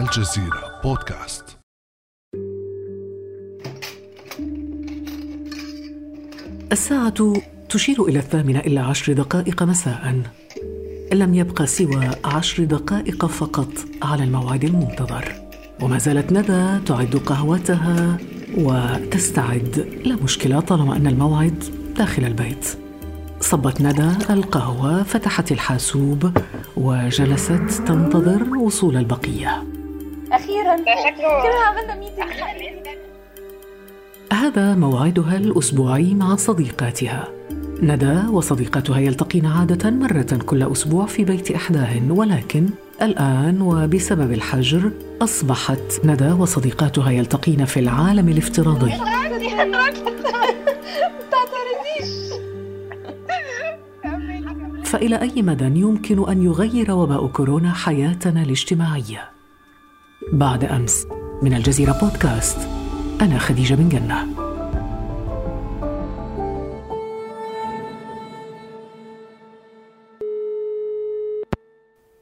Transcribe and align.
الجزيرة 0.00 0.80
بودكاست. 0.84 1.58
الساعة 6.72 7.32
تشير 7.68 8.04
إلى 8.04 8.18
الثامنة 8.18 8.58
إلا 8.58 8.82
عشر 8.82 9.12
دقائق 9.12 9.62
مساء. 9.62 10.22
لم 11.12 11.34
يبقى 11.34 11.66
سوى 11.66 12.10
عشر 12.24 12.64
دقائق 12.64 13.26
فقط 13.26 13.72
على 14.02 14.24
الموعد 14.24 14.64
المنتظر. 14.64 15.34
وما 15.82 15.98
زالت 15.98 16.32
ندى 16.32 16.84
تعد 16.86 17.16
قهوتها 17.26 18.18
وتستعد. 18.56 19.88
لا 20.04 20.16
مشكلة 20.16 20.60
طالما 20.60 20.96
أن 20.96 21.06
الموعد 21.06 21.64
داخل 21.96 22.24
البيت. 22.24 22.78
صبت 23.40 23.80
ندى 23.80 24.32
القهوة 24.32 25.02
فتحت 25.02 25.52
الحاسوب 25.52 26.38
وجلست 26.76 27.82
تنتظر 27.86 28.56
وصول 28.56 28.96
البقية. 28.96 29.73
أخيرا. 30.36 30.76
كلنا 30.76 31.64
عملنا 31.66 31.94
ميتنج 31.94 32.32
هذا 34.32 34.74
موعدها 34.74 35.36
الأسبوعي 35.36 36.14
مع 36.14 36.36
صديقاتها. 36.36 37.28
ندى 37.82 38.26
وصديقتها 38.30 38.98
يلتقين 38.98 39.46
عادة 39.46 39.90
مرة 39.90 40.38
كل 40.46 40.62
أسبوع 40.62 41.06
في 41.06 41.24
بيت 41.24 41.50
إحداهن 41.50 42.10
ولكن 42.10 42.68
الآن 43.02 43.62
وبسبب 43.62 44.32
الحجر 44.32 44.90
أصبحت 45.22 46.00
ندى 46.04 46.32
وصديقاتها 46.32 47.10
يلتقين 47.10 47.64
في 47.64 47.80
العالم 47.80 48.28
الافتراضي. 48.28 48.90
ما 48.90 49.30
تعترضيش. 51.30 52.34
فإلى 54.84 55.20
أي 55.20 55.42
مدى 55.42 55.80
يمكن 55.80 56.28
أن 56.28 56.42
يغير 56.42 56.92
وباء 56.92 57.26
كورونا 57.26 57.72
حياتنا 57.72 58.42
الاجتماعية؟ 58.42 59.33
بعد 60.34 60.64
أمس 60.64 61.06
من 61.42 61.54
الجزيرة 61.54 61.98
بودكاست. 62.02 62.58
أنا 63.20 63.38
خديجة 63.38 63.74
بن 63.74 63.88
جنة. 63.88 64.26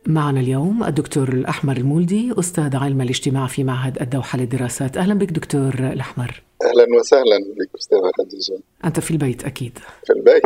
معنا 0.07 0.41
اليوم 0.41 0.85
الدكتور 0.85 1.29
الأحمر 1.29 1.77
المولدي 1.77 2.33
أستاذ 2.39 2.77
علم 2.77 3.01
الاجتماع 3.01 3.47
في 3.47 3.65
معهد 3.65 4.03
الدوحة 4.03 4.39
للدراسات. 4.39 4.97
أهلا 4.97 5.15
بك 5.15 5.31
دكتور 5.31 5.75
الأحمر. 5.75 6.43
أهلا 6.63 6.99
وسهلا 6.99 7.39
بك 7.39 7.71
أستاذة 7.79 8.11
خديجة. 8.19 8.63
أنت 8.85 9.01
في 9.01 9.11
البيت 9.11 9.45
أكيد. 9.45 9.79
في 10.07 10.13
البيت. 10.13 10.43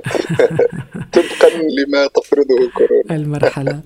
طبقا 1.16 1.48
لما 1.78 2.06
تفرضه 2.06 2.70
كورونا 2.74 3.22
المرحلة. 3.22 3.80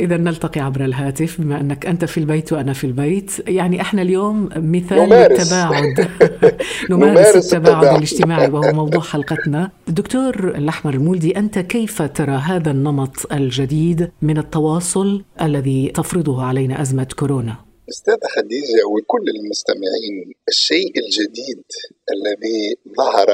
إذا 0.00 0.16
نلتقي 0.16 0.60
عبر 0.60 0.84
الهاتف 0.84 1.40
بما 1.40 1.60
أنك 1.60 1.86
أنت 1.86 2.04
في 2.04 2.18
البيت 2.18 2.52
وأنا 2.52 2.72
في 2.72 2.84
البيت 2.84 3.48
يعني 3.48 3.80
إحنا 3.80 4.02
اليوم 4.02 4.48
مثال 4.56 4.98
نمارس. 4.98 5.40
للتباعد 5.40 6.08
نمارس 6.90 7.54
التباعد. 7.54 7.84
الاجتماعي 7.84 8.50
وهو 8.50 8.72
موضوع 8.72 9.00
حلقتنا 9.00 9.70
دكتور 9.88 10.48
الأحمر 10.48 10.94
المولدي 10.94 11.36
أنت 11.36 11.58
كيف 11.58 12.02
ترى 12.02 12.36
هذا 12.36 12.70
النمط 12.70 13.32
الجديد 13.32 14.10
من 14.22 14.38
التواصل 14.38 15.24
الذي 15.40 15.92
تفرضه 15.94 16.42
علينا 16.42 16.82
أزمة 16.82 17.08
كورونا 17.18 17.56
أستاذة 17.88 18.28
خديجة 18.36 18.86
وكل 18.86 19.24
المستمعين 19.36 20.34
الشيء 20.48 20.92
الجديد 20.98 21.64
الذي 22.12 22.76
ظهر 22.96 23.28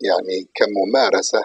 يعني 0.00 0.48
كممارسة 0.54 1.42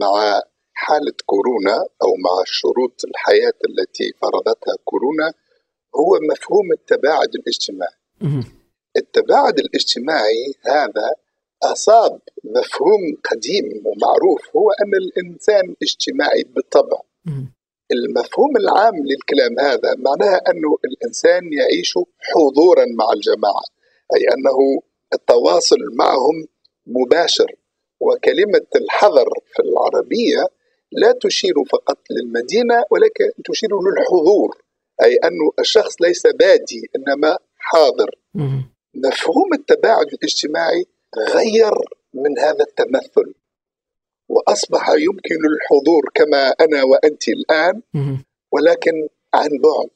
مع 0.00 0.40
حالة 0.78 1.12
كورونا 1.26 1.76
أو 2.02 2.10
مع 2.24 2.42
شروط 2.44 3.04
الحياة 3.10 3.58
التي 3.68 4.12
فرضتها 4.22 4.76
كورونا 4.84 5.32
هو 5.96 6.18
مفهوم 6.30 6.72
التباعد 6.72 7.28
الاجتماعي. 7.34 7.96
التباعد 8.96 9.58
الاجتماعي 9.58 10.54
هذا 10.64 11.10
أصاب 11.62 12.20
مفهوم 12.44 13.02
قديم 13.30 13.82
ومعروف 13.86 14.56
هو 14.56 14.70
أن 14.70 14.92
الإنسان 15.02 15.74
اجتماعي 15.82 16.42
بالطبع. 16.54 17.00
المفهوم 17.92 18.56
العام 18.56 18.94
للكلام 18.96 19.58
هذا 19.60 19.94
معناها 19.98 20.40
أنه 20.50 20.76
الإنسان 20.84 21.52
يعيش 21.52 21.94
حضورا 22.20 22.84
مع 22.98 23.12
الجماعة 23.12 23.66
أي 24.14 24.20
أنه 24.34 24.82
التواصل 25.14 25.78
معهم 25.98 26.46
مباشر 26.86 27.52
وكلمة 28.00 28.66
الحذر 28.76 29.28
في 29.54 29.62
العربية 29.62 30.46
لا 30.92 31.14
تشير 31.22 31.54
فقط 31.72 31.98
للمدينة 32.10 32.84
ولكن 32.90 33.42
تشير 33.44 33.70
للحضور. 33.70 34.58
أي 35.02 35.16
أنه 35.16 35.52
الشخص 35.58 35.94
ليس 36.00 36.22
بادي 36.26 36.90
إنما 36.96 37.38
حاضر. 37.58 38.10
مفهوم 38.94 39.54
التباعد 39.54 40.06
الاجتماعي 40.06 40.84
غير 41.34 41.72
من 42.14 42.38
هذا 42.38 42.64
التمثل. 42.64 43.34
وأصبح 44.28 44.88
يمكن 44.90 45.40
الحضور 45.52 46.02
كما 46.14 46.48
أنا 46.48 46.82
وأنت 46.82 47.28
الآن 47.28 47.82
مهم. 47.94 48.24
ولكن 48.52 49.08
عن 49.34 49.48
بعد. 49.48 49.90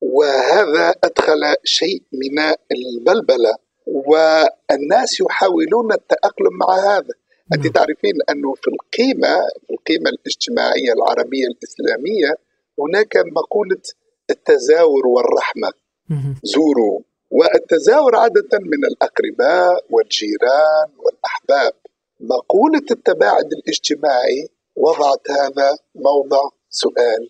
وهذا 0.00 0.94
أدخل 1.04 1.54
شيء 1.64 2.02
من 2.12 2.38
البلبله 2.72 3.54
والناس 3.86 5.20
يحاولون 5.20 5.92
التأقلم 5.92 6.58
مع 6.60 6.74
هذا. 6.74 7.14
أنت 7.54 7.64
نعم. 7.64 7.72
تعرفين 7.72 8.14
انه 8.30 8.54
في 8.54 8.68
القيمة 8.74 9.34
في 9.66 9.72
القيمة 9.74 10.10
الاجتماعية 10.10 10.92
العربية 10.92 11.46
الإسلامية 11.46 12.34
هناك 12.78 13.16
مقولة 13.16 13.82
التزاور 14.30 15.06
والرحمة. 15.06 15.72
زوروا 16.42 17.00
والتزاور 17.30 18.16
عادة 18.16 18.52
من 18.52 18.84
الأقرباء 18.90 19.84
والجيران 19.90 20.88
والأحباب 20.98 21.72
مقولة 22.20 22.86
التباعد 22.90 23.52
الاجتماعي 23.52 24.48
وضعت 24.76 25.30
هذا 25.30 25.78
موضع 25.94 26.50
سؤال 26.70 27.28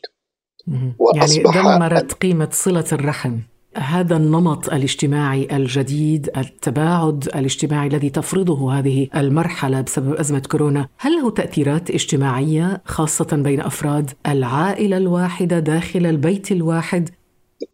مهم. 0.66 0.94
وأصبح 0.98 1.56
يعني 1.56 1.78
دمرت 1.78 2.12
قيمة 2.12 2.48
صلة 2.52 2.84
الرحم 2.92 3.38
هذا 3.74 4.16
النمط 4.16 4.68
الاجتماعي 4.68 5.48
الجديد 5.52 6.30
التباعد 6.36 7.24
الاجتماعي 7.24 7.88
الذي 7.88 8.10
تفرضه 8.10 8.72
هذه 8.72 9.08
المرحلة 9.16 9.80
بسبب 9.80 10.14
أزمة 10.14 10.42
كورونا 10.50 10.88
هل 10.98 11.12
له 11.12 11.30
تأثيرات 11.30 11.90
اجتماعية 11.90 12.82
خاصة 12.84 13.36
بين 13.36 13.60
أفراد 13.60 14.10
العائلة 14.26 14.96
الواحدة 14.96 15.58
داخل 15.58 16.06
البيت 16.06 16.52
الواحد 16.52 17.10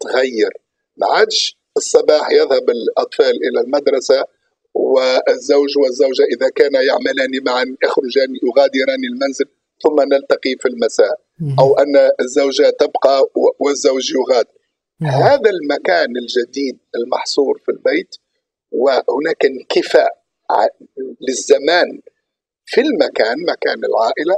تغير 0.00 0.50
ما 0.96 1.06
عادش 1.06 1.58
الصباح 1.76 2.30
يذهب 2.30 2.70
الأطفال 2.70 3.34
إلى 3.48 3.60
المدرسة 3.60 4.24
والزوج 4.74 5.78
والزوجة 5.78 6.24
إذا 6.36 6.48
كانا 6.56 6.80
يعملان 6.82 7.44
معا 7.46 7.64
يخرجان 7.84 8.28
يغادران 8.42 9.04
المنزل 9.12 9.44
ثم 9.82 10.14
نلتقي 10.14 10.54
في 10.60 10.68
المساء 10.68 11.20
مهم. 11.40 11.56
أو 11.60 11.78
أن 11.78 12.10
الزوجة 12.20 12.70
تبقى 12.80 13.22
والزوج 13.58 14.10
يغادر. 14.10 14.63
هذا 15.02 15.50
المكان 15.50 16.16
الجديد 16.16 16.78
المحصور 16.96 17.58
في 17.64 17.72
البيت 17.72 18.16
وهناك 18.72 19.44
انكفاء 19.44 20.24
للزمان 21.28 22.00
في 22.66 22.80
المكان 22.80 23.36
مكان 23.48 23.78
العائلة 23.84 24.36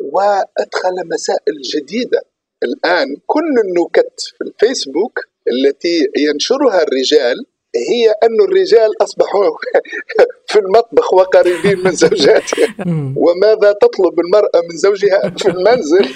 وأدخل 0.00 1.08
مسائل 1.12 1.60
جديدة. 1.74 2.22
الآن 2.62 3.16
كل 3.26 3.54
النكت 3.64 4.20
في 4.38 4.44
الفيسبوك 4.44 5.18
التي 5.48 6.08
ينشرها 6.16 6.82
الرجال 6.82 7.46
هي 7.76 8.10
أن 8.10 8.40
الرجال 8.48 9.02
أصبحوا 9.02 9.50
في 10.50 10.58
المطبخ 10.58 11.14
وقريبين 11.14 11.78
من 11.84 11.90
زوجاتهم. 11.90 13.14
وماذا 13.18 13.72
تطلب 13.72 14.20
المرأة 14.20 14.60
من 14.70 14.76
زوجها 14.76 15.34
في 15.38 15.48
المنزل؟ 15.48 16.08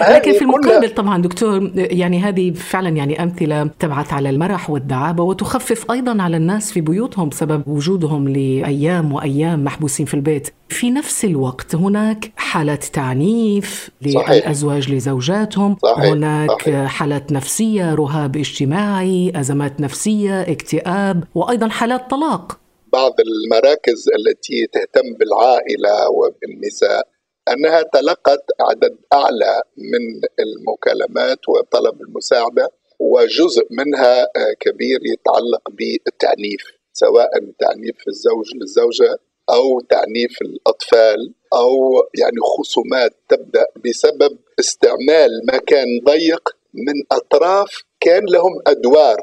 لكن 0.00 0.32
في 0.32 0.42
المقابل 0.42 0.94
طبعا 0.94 1.22
دكتور 1.22 1.70
يعني 1.74 2.20
هذه 2.20 2.50
فعلا 2.50 2.88
يعني 2.88 3.22
أمثلة 3.22 3.70
تبعث 3.78 4.12
على 4.12 4.30
المرح 4.30 4.70
والدعابة 4.70 5.22
وتخفف 5.22 5.90
أيضا 5.90 6.22
على 6.22 6.36
الناس 6.36 6.72
في 6.72 6.80
بيوتهم 6.80 7.28
بسبب 7.28 7.68
وجودهم 7.68 8.28
لأيام 8.28 9.12
وأيام 9.12 9.64
محبوسين 9.64 10.06
في 10.06 10.14
البيت. 10.14 10.48
في 10.68 10.90
نفس 10.90 11.24
الوقت 11.24 11.74
هناك 11.74 12.32
حالات 12.36 12.84
تعنيف. 12.84 13.90
للأزواج 14.02 14.92
لزوجاتهم، 14.92 15.76
صحيح. 15.82 16.04
هناك 16.04 16.50
صحيح. 16.50 16.86
حالات 16.86 17.32
نفسية، 17.32 17.94
رهاب 17.94 18.36
اجتماعي، 18.36 19.32
أزمات 19.36 19.80
نفسية، 19.80 20.42
اكتئاب، 20.42 21.24
وأيضا 21.34 21.68
حالات 21.68 22.10
طلاق. 22.10 22.58
بعض 22.92 23.12
المراكز 23.20 24.04
التي 24.18 24.66
تهتم 24.72 25.14
بالعائلة 25.18 26.10
وبالنساء 26.10 27.08
أنها 27.52 27.82
تلقت 27.82 28.44
عدد 28.60 28.96
أعلى 29.12 29.62
من 29.76 30.20
المكالمات 30.40 31.48
وطلب 31.48 32.02
المساعدة 32.02 32.68
وجزء 32.98 33.66
منها 33.70 34.22
آه، 34.22 34.54
كبير 34.60 34.98
يتعلق 35.12 35.70
بالتعنيف 35.70 36.62
سواء 36.92 37.30
تعنيف 37.58 37.96
الزوج 38.08 38.46
للزوجة 38.54 39.18
أو 39.50 39.80
تعنيف 39.80 40.42
الأطفال 40.42 41.34
أو 41.54 41.70
يعني 42.14 42.40
خصومات 42.58 43.10
تبدأ 43.28 43.66
بسبب 43.84 44.38
استعمال 44.60 45.30
مكان 45.52 45.86
ضيق 46.04 46.48
من 46.74 46.94
أطراف 47.12 47.82
كان 48.00 48.24
لهم 48.28 48.52
أدوار 48.66 49.20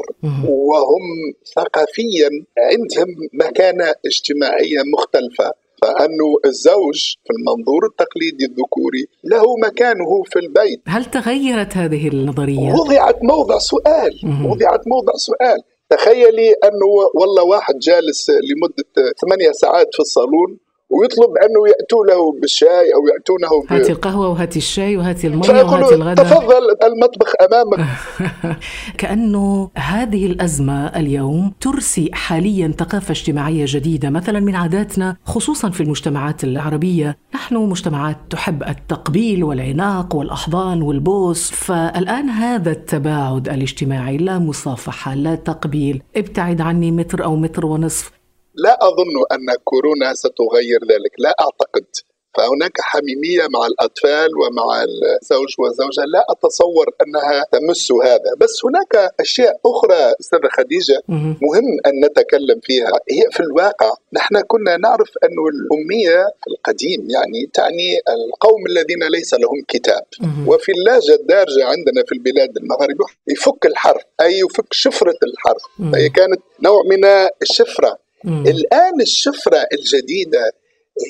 وهم 0.50 1.34
ثقافيا 1.56 2.30
عندهم 2.58 3.16
مكانة 3.34 3.94
اجتماعية 4.06 4.80
مختلفة. 4.94 5.52
فأنه 5.82 6.30
الزوج 6.46 7.16
في 7.26 7.34
المنظور 7.38 7.86
التقليدي 7.86 8.46
الذكوري 8.46 9.06
له 9.24 9.44
مكانه 9.68 10.24
في 10.24 10.40
البيت. 10.40 10.82
هل 10.88 11.06
تغيرت 11.06 11.78
هذه 11.78 12.08
النظرية؟ 12.08 12.74
وضعت 12.74 13.24
موضع 13.24 13.58
سؤال 13.58 14.14
وضعت 14.46 14.88
موضع 14.88 15.14
سؤال. 15.16 15.60
تخيلي 15.90 16.50
أنه 16.64 16.86
والله 17.16 17.44
واحد 17.44 17.74
جالس 17.80 18.30
لمدة 18.30 19.14
ثمانية 19.22 19.52
ساعات 19.52 19.88
في 19.94 20.00
الصالون 20.00 20.58
ويطلب 20.90 21.30
أنه 21.38 21.68
يأتوا 21.68 22.06
له 22.06 22.40
بالشاي 22.42 22.94
أو 22.96 23.02
ياتونه 23.14 23.64
ب... 23.70 23.74
هاتي 23.74 23.92
القهوة 23.92 24.30
وهاتي 24.30 24.60
الشاي 24.60 24.98
وهاتي 24.98 25.28
الميه 25.28 25.64
وهاتي 25.64 25.96
الغداء. 25.96 26.26
تفضل 26.26 26.64
المطبخ 26.84 27.34
أمامك. 27.42 27.86
كأنه 29.00 29.70
هذه 29.78 30.26
الأزمة 30.26 30.88
اليوم 30.88 31.54
ترسي 31.62 32.10
حاليا 32.14 32.74
ثقافة 32.80 33.12
اجتماعية 33.12 33.66
جديدة 33.68 34.10
مثلا 34.10 34.40
من 34.40 34.56
عاداتنا 34.56 35.18
خصوصا 35.26 35.70
في 35.70 35.82
المجتمعات 35.82 36.44
العربية. 36.44 37.18
نحن 37.36 37.56
مجتمعات 37.56 38.18
تحب 38.30 38.64
التقبيل 38.64 39.44
والعناق 39.44 40.16
والأحضان 40.16 40.82
والبوس 40.82 41.52
فالآن 41.52 42.30
هذا 42.30 42.72
التباعد 42.72 43.50
الاجتماعي 43.50 44.18
لا 44.18 44.40
مصافحة 44.40 45.14
لا 45.14 45.36
تقبيل. 45.36 46.04
ابتعد 46.16 46.62
عني 46.62 46.92
متر 46.92 47.24
أو 47.24 47.36
متر 47.36 47.66
ونصف. 47.66 48.12
لا 48.58 48.78
أظن 48.82 49.16
أن 49.32 49.56
كورونا 49.64 50.14
ستغير 50.14 50.80
ذلك. 50.92 51.14
لا 51.18 51.36
أعتقد. 51.42 51.86
فهناك 52.38 52.82
حميمية 52.82 53.48
مع 53.54 53.68
الأطفال 53.68 54.30
ومع 54.38 54.84
الزوج 54.84 55.52
والزوجة. 55.60 56.04
لا 56.08 56.26
أتصور 56.30 56.88
أنها 57.02 57.46
تمس 57.52 57.92
هذا. 57.92 58.32
بس 58.40 58.66
هناك 58.66 59.14
أشياء 59.20 59.54
أخرى 59.66 60.14
أستاذة 60.20 60.50
خديجة 60.58 61.02
مهم. 61.08 61.68
أن 61.88 62.06
نتكلم 62.06 62.60
فيها. 62.64 62.92
هي 63.12 63.24
في 63.32 63.40
الواقع 63.40 63.92
نحن 64.14 64.42
كنا 64.48 64.78
نعرف 64.78 65.10
أن 65.24 65.38
الأمية 65.54 66.26
في 66.42 66.48
القديم 66.54 67.08
يعني 67.10 67.50
تعني 67.54 67.90
القوم 68.10 68.62
الذين 68.68 69.04
ليس 69.12 69.34
لهم 69.34 69.64
كتاب. 69.68 70.06
وفي 70.48 70.72
اللهجة 70.72 71.16
الدارجة 71.22 71.66
عندنا 71.66 72.04
في 72.08 72.12
البلاد 72.12 72.58
المغربية 72.58 73.06
يفك 73.28 73.66
الحرف. 73.66 74.02
أي 74.22 74.40
يفك 74.40 74.74
شفرة 74.74 75.20
الحرف. 75.24 75.92
فهي 75.92 76.10
كانت 76.10 76.42
نوع 76.62 76.82
من 76.92 77.06
الشفرة. 77.42 78.05
مم. 78.26 78.44
الآن 78.48 79.02
الشفرة 79.02 79.68
الجديدة 79.74 80.52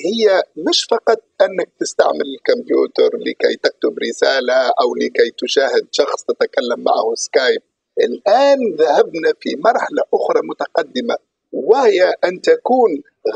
هي 0.06 0.42
مش 0.68 0.84
فقط 0.90 1.20
أنك 1.40 1.68
تستعمل 1.80 2.26
الكمبيوتر 2.36 3.10
لكي 3.26 3.56
تكتب 3.62 3.98
رسالة 4.08 4.54
أو 4.80 4.94
لكي 4.94 5.30
تشاهد 5.38 5.86
شخص 5.92 6.22
تتكلم 6.24 6.80
معه 6.84 7.14
سكايب. 7.14 7.62
الآن 8.00 8.58
ذهبنا 8.78 9.32
في 9.40 9.56
مرحلة 9.56 10.02
أخرى 10.14 10.40
متقدمة 10.50 11.16
وهي 11.52 12.14
أن 12.24 12.40
تكون 12.40 12.90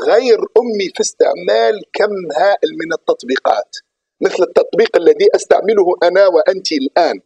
غير 0.07 0.37
أمي 0.39 0.87
في 0.95 1.01
استعمال 1.01 1.81
كم 1.93 2.13
هائل 2.39 2.69
من 2.79 2.93
التطبيقات 2.93 3.75
مثل 4.21 4.43
التطبيق 4.43 4.97
الذي 4.97 5.27
أستعمله 5.35 5.85
أنا 6.03 6.27
وانت 6.27 6.71
الآن. 6.71 7.19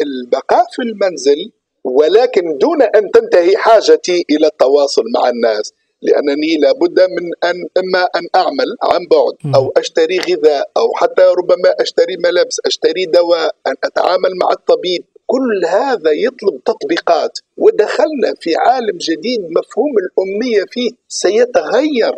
فالبقاء 0.00 0.64
في 0.72 0.82
المنزل 0.82 1.52
ولكن 1.86 2.58
دون 2.58 2.82
أن 2.82 3.10
تنتهي 3.14 3.56
حاجتي 3.56 4.24
إلى 4.30 4.46
التواصل 4.46 5.02
مع 5.14 5.28
الناس 5.28 5.72
لأنني 6.02 6.56
لابد 6.62 7.00
من 7.00 7.50
أن 7.50 7.56
إما 7.78 8.02
أن 8.16 8.26
أعمل 8.34 8.70
عن 8.82 9.06
بعد 9.10 9.54
أو 9.54 9.72
أشتري 9.76 10.18
غذاء 10.18 10.70
أو 10.76 10.92
حتى 10.94 11.22
ربما 11.22 11.70
أشتري 11.80 12.16
ملابس 12.16 12.56
أشتري 12.66 13.04
دواء 13.04 13.54
أن 13.66 13.74
أتعامل 13.84 14.32
مع 14.42 14.50
الطبيب. 14.52 15.04
كل 15.26 15.64
هذا 15.66 16.10
يطلب 16.10 16.64
تطبيقات. 16.64 17.38
ودخلنا 17.56 18.34
في 18.40 18.56
عالم 18.56 18.98
جديد 18.98 19.40
مفهوم 19.40 19.92
الأمية 20.02 20.64
فيه 20.70 20.90
سيتغير 21.08 22.14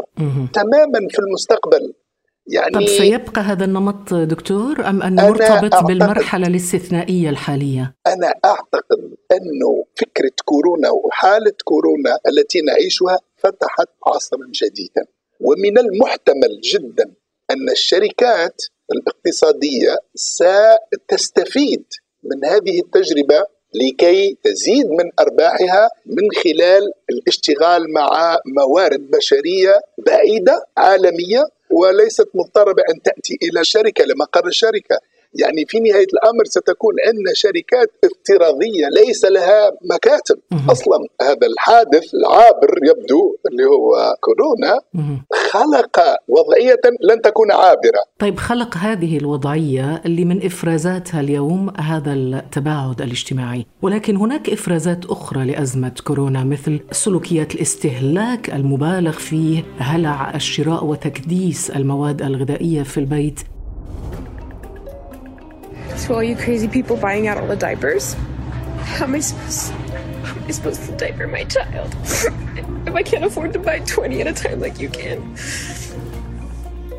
تماما 0.54 1.08
في 1.10 1.18
المستقبل. 1.18 1.92
يعني 2.48 2.72
طب 2.74 2.86
سيبقى 2.86 3.40
هذا 3.40 3.64
النمط 3.64 4.14
دكتور 4.14 4.88
أم 4.88 5.02
أنه 5.02 5.28
مرتبط 5.28 5.84
بالمرحلة 5.84 6.46
الاستثنائية 6.46 7.30
الحالية؟ 7.30 7.94
أنا 8.06 8.34
أعتقد 8.44 9.16
أنه 9.32 9.84
فكرة 9.94 10.32
كورونا 10.44 10.90
وحالة 10.90 11.52
كورونا 11.64 12.18
التي 12.28 12.60
نعيشها 12.60 13.18
فتحت 13.36 13.88
عصرا 14.06 14.46
جديدا 14.62 15.04
ومن 15.40 15.78
المحتمل 15.78 16.60
جدا 16.64 17.04
أن 17.50 17.70
الشركات 17.72 18.62
الاقتصادية 18.92 19.96
ستستفيد 20.14 21.84
من 22.24 22.44
هذه 22.44 22.80
التجربة 22.80 23.44
لكي 23.74 24.38
تزيد 24.44 24.86
من 24.86 25.10
أرباحها 25.20 25.90
من 26.06 26.28
خلال 26.44 26.92
الاشتغال 27.10 27.92
مع 27.92 28.38
موارد 28.46 29.10
بشرية 29.10 29.80
بعيدة 30.06 30.66
عالمية 30.76 31.44
وليست 31.70 32.28
مضطرة 32.34 32.72
بأن 32.72 33.02
تأتي 33.04 33.38
إلى 33.42 33.64
شركة 33.64 34.04
لمقر 34.04 34.46
الشركة. 34.46 34.98
يعني 35.34 35.64
في 35.68 35.80
نهاية 35.80 36.06
الأمر 36.14 36.44
ستكون 36.44 36.94
عندنا 37.06 37.32
شركات 37.34 37.90
افتراضية 38.04 38.88
ليس 38.92 39.24
لها 39.24 39.70
مكاتب. 39.94 40.38
أصلا 40.70 40.98
هذا 41.22 41.46
الحادث 41.52 42.14
العابر 42.14 42.74
يبدو 42.88 43.36
اللي 43.50 43.64
هو 43.64 44.14
كورونا 44.20 44.80
خلق 45.50 46.00
وضعية 46.28 46.80
لن 47.10 47.22
تكون 47.22 47.52
عابرة. 47.52 48.02
طيب 48.18 48.38
خلق 48.38 48.76
هذه 48.76 49.18
الوضعية 49.18 50.02
اللي 50.06 50.24
من 50.24 50.46
إفرازاتها 50.46 51.20
اليوم 51.20 51.72
هذا 51.80 52.12
التباعد 52.12 53.02
الاجتماعي. 53.02 53.66
ولكن 53.82 54.16
هناك 54.16 54.50
إفرازات 54.50 55.06
أخرى 55.06 55.44
لأزمة 55.44 55.92
كورونا 56.06 56.44
مثل 56.44 56.80
سلوكيات 56.92 57.54
الاستهلاك 57.54 58.50
المبالغ 58.50 59.12
فيه 59.12 59.64
هلع 59.78 60.34
الشراء 60.34 60.84
وتكديس 60.84 61.70
المواد 61.70 62.22
الغذائية 62.22 62.82
في 62.82 62.98
البيت 62.98 63.40
To 66.04 66.14
all 66.14 66.22
you 66.22 66.36
crazy 66.36 66.68
people 66.68 66.96
buying 66.96 67.26
out 67.26 67.38
all 67.38 67.46
the 67.46 67.56
diapers, 67.56 68.14
how 68.78 69.04
am 69.04 69.14
I 69.14 69.20
supposed, 69.20 69.72
am 69.72 70.44
I 70.46 70.50
supposed 70.50 70.84
to 70.86 70.96
diaper 70.96 71.26
my 71.26 71.44
child 71.44 71.94
if 72.86 72.94
I 72.94 73.02
can't 73.02 73.24
afford 73.24 73.52
to 73.54 73.58
buy 73.58 73.80
20 73.80 74.20
at 74.20 74.26
a 74.26 74.32
time 74.32 74.60
like 74.60 74.78
you 74.78 74.88
can? 74.88 75.36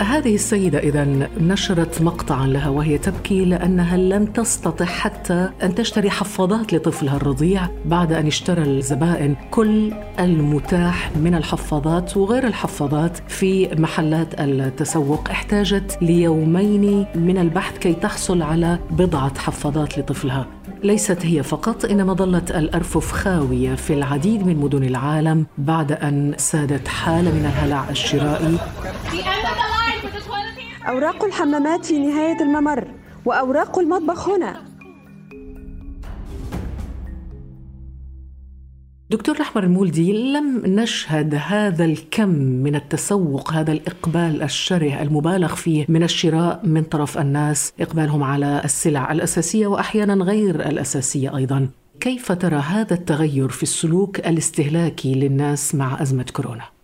هذه 0.02 0.36
السيدة 0.36 0.80
إذا 0.80 1.30
نشرت 1.40 2.02
مقطعا 2.02 2.48
لها 2.48 2.70
وهي 2.70 2.98
تبكي 2.98 3.46
لأنها 3.46 3.98
لم 3.98 4.26
تستطع 4.26 4.86
حتى 4.86 5.50
أن 5.64 5.76
تشتري 5.76 6.10
حفاضات 6.10 6.74
لطفلها 6.74 7.16
الرضيع 7.16 7.68
بعد 7.86 8.14
أن 8.14 8.28
اشترى 8.28 8.64
الزبائن 8.64 9.36
كل 9.52 9.94
المتاح 10.20 11.12
من 11.16 11.36
الحفاضات 11.36 12.18
وغير 12.18 12.48
الحفاضات 12.48 13.18
في 13.28 13.68
محلات 13.76 14.42
التسوق. 14.42 15.30
احتاجت 15.30 15.98
ليومين 16.02 17.06
من 17.16 17.38
البحث 17.38 17.78
كي 17.78 17.94
تحصل 17.94 18.42
على 18.42 18.80
بضعة 18.92 19.38
حفاضات 19.38 20.00
لطفلها. 20.00 20.48
ليست 20.84 21.26
هي 21.26 21.44
فقط 21.44 21.86
إنما 21.86 22.14
ظلت 22.14 22.52
الارفف 22.52 23.12
خاويه 23.12 23.76
في 23.76 23.94
العديد 23.94 24.48
من 24.48 24.58
مدن 24.58 24.84
العالم 24.84 25.46
بعد 25.58 25.92
أن 25.92 26.34
سادت 26.38 26.88
حالة 26.88 27.32
من 27.32 27.46
الهلع 27.46 27.90
الشرائي. 27.90 28.58
أوراق 30.88 31.24
الحمامات 31.24 31.86
في 31.86 32.00
نهاية 32.00 32.42
الممر 32.42 32.88
وأوراق 33.26 33.80
المطبخ 33.80 34.30
هنا 34.30 34.70
دكتور 39.10 39.36
الأحمر 39.36 39.64
المولدي 39.64 40.34
لم 40.34 40.62
نشهد 40.66 41.36
هذا 41.36 41.86
الكم 41.86 42.30
من 42.40 42.76
التسوق 42.76 43.54
هذا 43.54 43.72
الإقبال 43.72 44.44
الشره 44.44 45.02
المبالغ 45.02 45.56
فيه 45.56 45.86
من 45.90 46.04
الشراء 46.04 46.60
من 46.64 46.84
طرف 46.84 47.18
الناس 47.18 47.74
إقبالهم 47.80 48.24
على 48.24 48.62
السلع 48.66 49.12
الأساسية 49.12 49.68
وأحيانا 49.68 50.24
غير 50.24 50.56
الأساسية 50.56 51.38
أيضا 51.38 51.70
كيف 52.00 52.32
ترى 52.32 52.58
هذا 52.58 52.94
التغير 52.94 53.50
في 53.50 53.64
السلوك 53.64 54.20
الاستهلاكي 54.20 55.16
للناس 55.16 55.76
مع 55.76 56.02
أزمة 56.02 56.26
كورونا؟ 56.34 56.79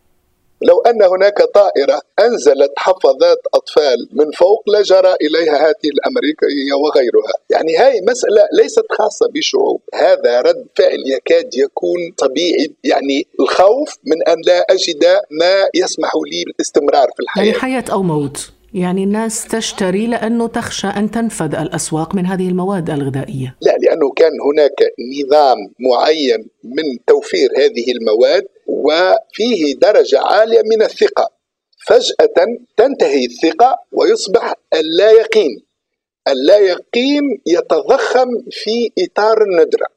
لو 0.61 0.81
أن 0.81 1.03
هناك 1.03 1.37
طائرة 1.43 2.01
أنزلت 2.19 2.71
حفظات 2.77 3.37
أطفال 3.53 4.09
من 4.11 4.31
فوق 4.31 4.63
لجرى 4.69 5.15
إليها 5.21 5.57
هذه 5.57 5.89
الأمريكية 5.93 6.73
وغيرها. 6.83 7.33
يعني 7.49 7.77
هاي 7.77 8.01
مسألة 8.01 8.47
ليست 8.61 8.85
خاصة 8.91 9.27
بشعوب. 9.33 9.81
هذا 9.93 10.41
رد 10.41 10.65
فعل 10.77 11.03
يكاد 11.07 11.55
يكون 11.55 11.99
طبيعي. 12.17 12.73
يعني 12.83 13.27
الخوف 13.39 13.97
من 14.03 14.27
أن 14.27 14.41
لا 14.45 14.65
أجد 14.69 15.05
ما 15.31 15.67
يسمح 15.75 16.11
لي 16.31 16.43
بالاستمرار 16.45 17.07
في 17.15 17.23
الحياة. 17.23 17.45
يعني 17.45 17.59
حياة 17.59 17.85
أو 17.91 18.03
موت. 18.03 18.51
يعني 18.75 19.03
الناس 19.03 19.47
تشتري 19.47 20.07
لأنه 20.07 20.47
تخشى 20.47 20.87
أن 20.87 21.11
تنفذ 21.11 21.55
الأسواق 21.55 22.15
من 22.15 22.25
هذه 22.25 22.49
المواد 22.49 22.89
الغذائية. 22.89 23.57
لا 23.61 23.75
لأنه 23.81 24.11
كان 24.15 24.31
هناك 24.51 24.79
نظام 25.19 25.57
معين 25.79 26.49
من 26.63 27.05
توفير 27.07 27.49
هذه 27.57 27.91
المواد 27.91 28.43
وفيه 28.67 29.75
درجة 29.81 30.19
عالية 30.19 30.61
من 30.71 30.81
الثقة. 30.81 31.29
فجأة 31.87 32.57
تنتهي 32.77 33.25
الثقة 33.25 33.75
ويصبح 33.91 34.53
اللا 34.73 35.11
يقين 35.11 35.65
اللا 36.27 36.57
يقين 36.57 37.41
يتضخم 37.47 38.29
في 38.51 38.91
إطار 38.99 39.41
الندرة. 39.41 39.94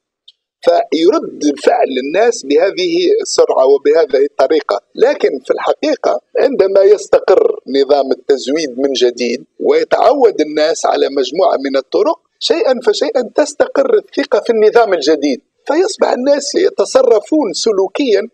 فيرد 0.65 1.43
فعل 1.65 1.93
الناس 2.05 2.47
بهذه 2.47 2.95
السرعة 3.23 3.67
وبهذه 3.67 4.25
الطريقة، 4.25 4.81
لكن 4.95 5.29
في 5.45 5.51
الحقيقة 5.51 6.21
عندما 6.39 6.83
يستقر 6.83 7.61
نظام 7.67 8.13
التزويد 8.13 8.79
من 8.79 8.93
جديد 8.93 9.45
ويتعود 9.61 10.41
الناس 10.41 10.87
على 10.87 11.07
مجموعة 11.09 11.57
من 11.57 11.77
الطرق 11.77 12.19
شيئا 12.41 12.75
فشيئا 12.87 13.23
تستقر 13.35 13.95
الثقة 13.95 14.41
في 14.41 14.51
النظام 14.53 14.95
الجديد. 14.95 15.41
فيصبح 15.67 16.13
الناس 16.13 16.55
يتصرفون 16.55 17.53
سلوكيا 17.53 18.29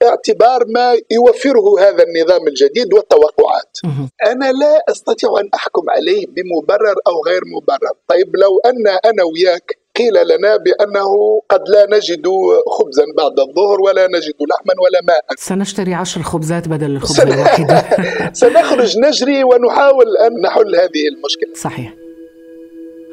باعتبار 0.00 0.64
ما 0.66 0.98
يوفره 1.10 1.80
هذا 1.80 2.02
النظام 2.02 2.48
الجديد 2.48 2.94
والتوقعات. 2.94 3.78
أنا 4.26 4.52
لا 4.52 4.84
أستطيع 4.88 5.30
أن 5.40 5.48
أحكم 5.54 5.90
عليه 5.90 6.26
بمبرر 6.26 6.96
أو 7.06 7.22
غير 7.26 7.40
مبرر. 7.56 7.94
طيب 8.08 8.36
لو 8.36 8.58
أن 8.66 8.88
أنا 9.10 9.22
وياك 9.24 9.78
قيل 9.96 10.14
لنا 10.28 10.56
بأنه 10.56 11.40
قد 11.48 11.68
لا 11.68 11.96
نجد 11.96 12.26
خبزا 12.78 13.04
بعد 13.16 13.40
الظهر 13.40 13.80
ولا 13.80 14.06
نجد 14.06 14.34
لحما 14.50 14.74
ولا 14.84 15.00
ماء. 15.08 15.24
سنشتري 15.38 15.94
عشر 15.94 16.22
خبزات 16.22 16.68
بدل 16.68 16.90
الخبز 16.90 17.20
الواحد. 17.20 17.84
سنخرج 18.42 18.98
نجري 18.98 19.44
ونحاول 19.44 20.16
أن 20.16 20.40
نحل 20.40 20.76
هذه 20.76 21.08
المشكلة. 21.16 21.54
صحيح. 21.54 22.03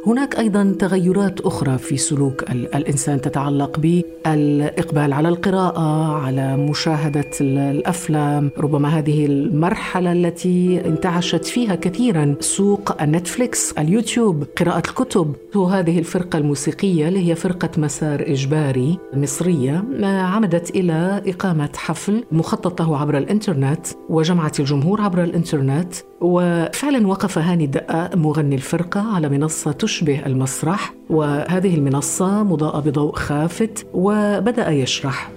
هناك 0.08 0.39
أيضا 0.39 0.75
تغيرات 0.79 1.41
أخرى 1.41 1.77
في 1.77 1.98
سلوك 1.98 2.43
الإنسان 2.51 3.22
تتعلق 3.22 3.79
بالإقبال 3.79 5.13
على 5.13 5.29
القراءة 5.29 6.13
على 6.13 6.58
مشاهدة 6.58 7.29
الأفلام. 7.41 8.51
ربما 8.58 8.89
هذه 8.89 9.25
المرحلة 9.25 10.12
التي 10.12 10.81
انتعشت 10.86 11.46
فيها 11.46 11.75
كثيرا 11.75 12.36
سوق 12.39 13.01
النتفليكس 13.01 13.72
اليوتيوب 13.72 14.43
قراءة 14.58 14.89
الكتب. 14.89 15.36
وهذه 15.55 16.00
الفرقة 16.00 16.38
الموسيقية 16.38 17.08
اللي 17.08 17.29
هي 17.29 17.36
فرقة 17.36 17.70
مسار 17.77 18.22
إجباري 18.22 18.98
مصرية 19.13 19.84
عمدت 20.03 20.70
إلى 20.70 21.22
إقامة 21.27 21.70
حفل 21.75 22.24
مخطط 22.31 22.81
له 22.81 22.98
عبر 22.98 23.17
الإنترنت 23.17 23.88
وجمعت 24.10 24.60
الجمهور 24.60 25.01
عبر 25.01 25.24
الإنترنت. 25.24 25.93
وفعلا 26.22 27.08
وقف 27.08 27.38
هاني 27.38 27.66
الدقاق 27.66 28.16
مغني 28.16 28.56
الفرقة 28.56 29.16
على 29.16 29.30
منصة 29.30 29.72
تشبه 29.72 30.25
المسرح 30.25 30.94
وهذه 31.10 31.75
المنصة 31.75 32.44
مضاءة 32.44 32.80
بضوء 32.80 33.16
خافت 33.16 33.86
وبدأ 33.94 34.70
يشرح. 34.70 35.30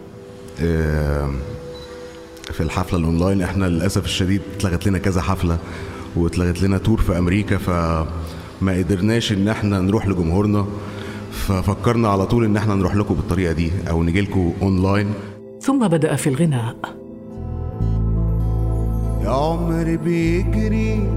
في 2.52 2.60
الحفلة 2.60 2.98
الأونلاين 2.98 3.42
إحنا 3.42 3.64
للأسف 3.66 4.04
الشديد 4.04 4.40
اتلغت 4.56 4.86
لنا 4.86 4.98
كذا 4.98 5.20
حفلة 5.20 5.58
واتلغت 6.16 6.62
لنا 6.62 6.78
tour 6.78 7.00
في 7.00 7.18
أمريكا 7.18 7.56
فما 7.58 8.06
قدرناش 8.78 9.32
إن 9.32 9.48
إحنا 9.48 9.80
نروح 9.80 10.06
لجمهورنا 10.08 10.66
ففكرنا 11.32 12.08
على 12.08 12.26
طول 12.26 12.44
إن 12.44 12.56
إحنا 12.56 12.74
نروح 12.74 12.94
لكم 12.96 13.14
بالطريقة 13.14 13.52
دي 13.52 13.72
أو 13.90 14.02
نجي 14.02 14.20
لكم 14.20 14.52
أونلاين. 14.62 15.14
ثم 15.60 15.88
بدأ 15.88 16.16
في 16.16 16.26
الغناء. 16.28 16.76
يا 19.24 19.30
عمري 19.30 19.96
بيجري 19.96 21.08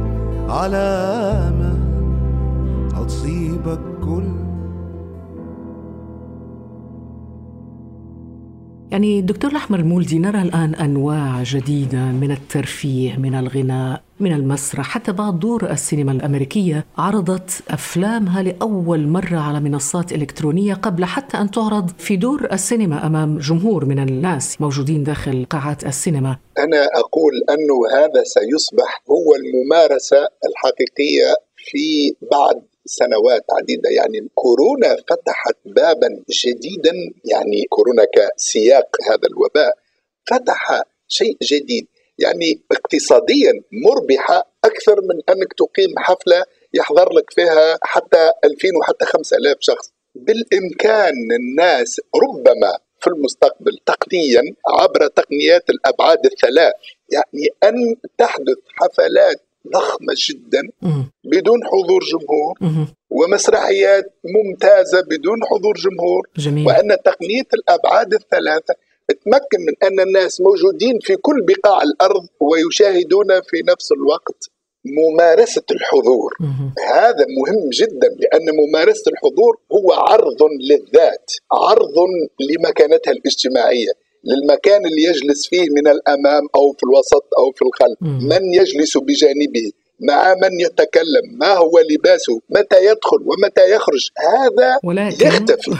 على 0.49 0.87
ما 1.59 1.86
يعني 8.97 9.21
دكتور 9.21 9.51
الأحمر 9.51 9.79
المولدي 9.79 10.19
نرى 10.19 10.41
الآن 10.41 10.75
أنواع 10.75 11.43
جديدة 11.43 11.99
من 11.99 12.31
الترفيه 12.31 13.17
من 13.17 13.35
الغناء 13.35 14.01
من 14.19 14.33
المسرح 14.33 14.85
حتى 14.89 15.11
بعض 15.11 15.39
دور 15.39 15.71
السينما 15.71 16.11
الأمريكية 16.11 16.85
عرضت 16.97 17.49
أفلامها 17.69 18.43
لأول 18.43 19.07
مرة 19.07 19.37
على 19.37 19.59
منصات 19.59 20.11
إلكترونية 20.11 20.73
قبل 20.73 21.05
حتى 21.05 21.37
أن 21.37 21.51
تعرض 21.51 21.89
في 21.97 22.15
دور 22.15 22.47
السينما 22.51 23.05
أمام 23.07 23.37
جمهور 23.37 23.85
من 23.85 23.99
الناس 23.99 24.61
موجودين 24.61 25.03
داخل 25.03 25.45
قاعات 25.49 25.85
السينما. 25.85 26.37
أنا 26.57 26.85
أقول 26.95 27.33
أنه 27.49 27.99
هذا 28.01 28.23
سيصبح 28.23 29.03
هو 29.09 29.35
الممارسة 29.35 30.27
الحقيقية 30.47 31.33
في 31.57 32.15
بعض 32.31 32.63
سنوات 32.87 33.45
عديدة. 33.51 33.89
يعني 33.89 34.29
كورونا 34.35 34.95
فتحت 34.95 35.57
بابا 35.65 36.07
جديدا 36.45 36.93
يعني 37.25 37.63
كورونا 37.69 38.05
كسياق 38.15 38.87
هذا 39.09 39.27
الوباء 39.31 39.73
فتح 40.29 40.81
شيء 41.07 41.37
جديد. 41.43 41.87
يعني 42.19 42.61
اقتصاديا 42.71 43.53
مربحة 43.85 44.51
أكثر 44.65 45.01
من 45.01 45.15
أنك 45.29 45.53
تقيم 45.53 45.93
حفلة 45.97 46.43
يحضر 46.73 47.13
لك 47.13 47.31
فيها 47.31 47.77
حتى 47.83 48.31
2000 48.45 48.67
وحتى 48.79 49.05
5000 49.05 49.57
شخص. 49.59 49.91
بالإمكان 50.15 51.13
الناس 51.39 52.01
ربما 52.15 52.77
في 53.01 53.07
المستقبل 53.07 53.77
تقنيا 53.85 54.41
عبر 54.67 55.07
تقنيات 55.07 55.69
الأبعاد 55.69 56.25
الثلاث. 56.25 56.73
يعني 57.09 57.47
أن 57.63 57.95
تحدث 58.17 58.57
حفلات 58.75 59.41
ضخمة 59.73 60.13
جدا 60.29 60.61
بدون 61.31 61.59
حضور 61.71 62.01
جمهور 62.11 62.53
ومسرحيات 63.09 64.05
ممتازة 64.35 65.01
بدون 65.01 65.39
حضور 65.49 65.73
جمهور. 65.85 66.21
جميل. 66.37 66.67
وأن 66.67 66.97
تقنية 67.05 67.47
الأبعاد 67.53 68.13
الثلاثة 68.13 68.73
تمكن 69.25 69.59
من 69.67 69.73
أن 69.87 69.99
الناس 70.07 70.41
موجودين 70.41 70.99
في 71.01 71.15
كل 71.15 71.45
بقاع 71.47 71.81
الأرض 71.81 72.25
ويشاهدون 72.41 73.27
في 73.49 73.57
نفس 73.71 73.91
الوقت 73.91 74.49
ممارسة 74.99 75.67
الحضور. 75.71 76.31
هذا 76.95 77.25
مهم 77.39 77.69
جدا 77.69 78.09
لأن 78.21 78.45
ممارسة 78.61 79.11
الحضور 79.11 79.53
هو 79.71 79.91
عرض 79.91 80.41
للذات 80.69 81.31
عرض 81.51 81.95
لمكانتها 82.49 83.11
الاجتماعية 83.11 83.91
للمكان 84.23 84.85
اللي 84.85 85.03
يجلس 85.03 85.47
فيه 85.47 85.67
من 85.69 85.87
الأمام 85.87 86.43
أو 86.55 86.71
في 86.77 86.83
الوسط 86.83 87.25
أو 87.39 87.51
في 87.55 87.61
الخلف. 87.65 87.97
من 88.31 88.53
يجلس 88.53 88.97
بجانبه؟ 88.97 89.71
مع 89.99 90.33
من 90.33 90.59
يتكلم 90.59 91.37
ما 91.39 91.47
هو 91.47 91.71
لباسه؟ 91.91 92.41
متى 92.49 92.75
يدخل 92.85 93.17
ومتى 93.25 93.75
يخرج؟ 93.75 94.09
هذا 94.17 94.79
ولكن 94.83 95.27
يختفي. 95.27 95.71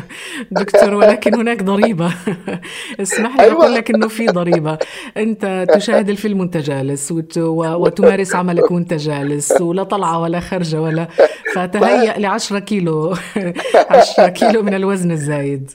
دكتور 0.60 0.94
ولكن 0.94 1.34
هناك 1.34 1.62
ضريبة. 1.62 2.14
اسمح 3.02 3.36
لي 3.36 3.42
أيوة. 3.42 3.62
أقول 3.62 3.74
لك 3.74 3.90
أنه 3.90 4.08
في 4.08 4.26
ضريبة. 4.26 4.78
أنت 5.16 5.66
تشاهد 5.74 6.08
الفيلم 6.08 6.40
وأنت 6.40 6.56
جالس 6.56 7.12
وتمارس 7.36 8.34
عملك 8.34 8.70
وأنت 8.70 8.94
جالس 8.94 9.60
ولا 9.60 9.82
طلعة 9.82 10.20
ولا 10.20 10.40
خرجة 10.40 10.80
ولا 10.80 11.08
فتهيأ 11.54 12.18
ل 12.18 12.26
10 12.26 12.58
كيلو 12.58 13.14
10 13.90 14.28
كيلو 14.28 14.62
من 14.62 14.74
الوزن 14.74 15.10
الزايد. 15.10 15.70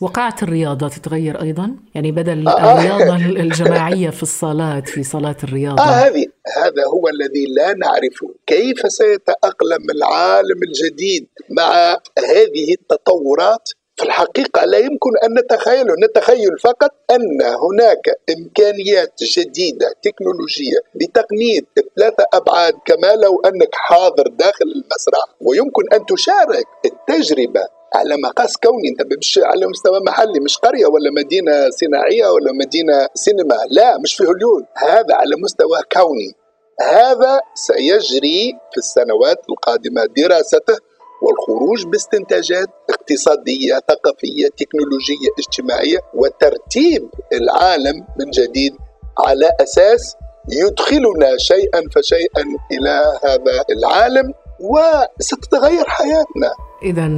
وقعت 0.00 0.42
الرياضة 0.42 0.88
تتغير 0.88 1.42
أيضا 1.42 1.76
يعني 1.94 2.12
بدل 2.12 2.48
آه. 2.48 2.78
الرياضة 2.78 3.16
الجماعية 3.16 4.10
في 4.10 4.22
الصالات 4.22 4.88
في 4.88 5.02
صلاة 5.02 5.36
الرياضة 5.44 5.82
آه 5.82 6.06
هذه 6.06 6.26
هذا 6.56 6.84
هو 6.94 7.08
الذي 7.08 7.44
لا 7.56 7.74
نعرفه 7.74 8.34
كيف 8.46 8.92
سيتأقلم 8.92 9.90
العالم 9.96 10.60
الجديد 10.62 11.28
مع 11.50 11.96
هذه 12.18 12.72
التطورات 12.80 13.68
في 13.96 14.04
الحقيقة 14.04 14.64
لا 14.64 14.78
يمكن 14.78 15.10
أن 15.24 15.38
نتخيله 15.38 15.94
نتخيل 16.04 16.58
فقط 16.62 16.90
أن 17.10 17.42
هناك 17.42 18.04
إمكانيات 18.36 19.12
جديدة 19.22 19.92
تكنولوجية 20.02 20.78
بتقنية 20.94 21.60
ثلاثة 21.96 22.24
أبعاد 22.32 22.74
كما 22.86 23.14
لو 23.14 23.40
أنك 23.40 23.74
حاضر 23.74 24.26
داخل 24.28 24.64
المسرح 24.64 25.24
ويمكن 25.40 25.82
أن 25.92 26.06
تشارك 26.06 26.66
التجربة 26.84 27.60
على 27.94 28.16
مقاس 28.16 28.56
كوني. 28.56 28.88
أنت 28.88 29.18
مش 29.18 29.40
على 29.42 29.66
مستوى 29.66 30.00
محلي 30.06 30.40
مش 30.40 30.58
قرية 30.58 30.86
ولا 30.86 31.10
مدينة 31.10 31.70
صناعية 31.70 32.26
ولا 32.26 32.52
مدينة 32.52 33.08
سينما. 33.14 33.58
لا 33.70 33.98
مش 33.98 34.14
في 34.14 34.24
هوليود. 34.24 34.64
هذا 34.76 35.14
على 35.14 35.36
مستوى 35.44 35.78
كوني. 35.92 36.34
هذا 36.80 37.40
سيجري 37.54 38.52
في 38.72 38.78
السنوات 38.78 39.38
القادمة 39.50 40.02
دراسته 40.16 40.76
والخروج 41.24 41.86
باستنتاجات 41.86 42.68
اقتصادية 42.90 43.74
ثقافية 43.88 44.48
تكنولوجية 44.56 45.30
اجتماعية 45.38 45.98
وترتيب 46.14 47.08
العالم 47.32 48.06
من 48.18 48.30
جديد 48.30 48.74
على 49.18 49.50
أساس 49.60 50.16
يدخلنا 50.48 51.36
شيئا 51.38 51.80
فشيئا 51.94 52.42
إلى 52.72 53.18
هذا 53.24 53.64
العالم 53.70 54.32
وستتغير 54.60 55.84
حياتنا. 55.88 56.52
إذا 56.82 57.08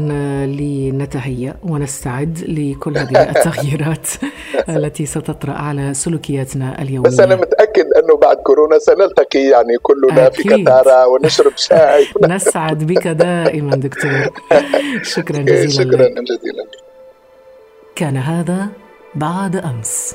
لنتهيأ 0.47 1.57
ونستعد 1.69 2.39
لكل 2.49 2.99
هذه 2.99 3.31
التغييرات 3.31 4.09
التي 4.77 5.07
ستطرأ 5.07 5.53
على 5.53 5.95
سلوكياتنا 5.95 6.83
اليومية. 6.83 7.11
بس 7.11 7.21
أنا 7.21 7.37
متأكد 7.37 7.87
أنه 8.07 8.17
بعد 8.17 8.37
كورونا 8.37 8.79
سنلتقي 8.79 9.39
يعني 9.39 9.77
كلنا 9.83 10.27
أكيد. 10.27 10.53
في 10.53 10.63
كتارة 10.63 11.07
ونشرب 11.07 11.53
شاي. 11.57 12.07
نسعد 12.35 12.85
بك 12.87 13.09
دائما 13.09 13.77
دكتور. 13.77 14.31
شكرا 15.15 15.39
جزيلا 15.39 15.71
شكرا 15.71 16.09
جزيلا. 16.09 16.65
كان 17.97 18.17
هذا 18.17 18.69
بعد 19.15 19.57
أمس. 19.57 20.15